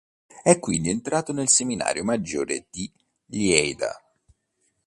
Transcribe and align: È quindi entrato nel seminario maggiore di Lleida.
È 0.41 0.57
quindi 0.57 0.89
entrato 0.89 1.31
nel 1.31 1.47
seminario 1.47 2.03
maggiore 2.03 2.65
di 2.71 2.91
Lleida. 3.27 4.01